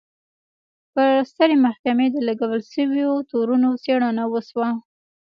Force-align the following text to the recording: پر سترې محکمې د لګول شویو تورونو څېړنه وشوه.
پر 0.93 1.09
سترې 1.31 1.55
محکمې 1.65 2.07
د 2.11 2.17
لګول 2.27 2.61
شویو 2.71 3.13
تورونو 3.29 3.69
څېړنه 3.83 4.23
وشوه. 4.27 4.69